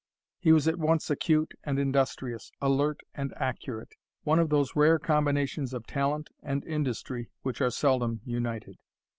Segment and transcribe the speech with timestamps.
[0.39, 3.93] He was at once acute and industrious, alert and accurate;
[4.23, 8.77] one of those rare combinations of talent and industry, which are seldom united.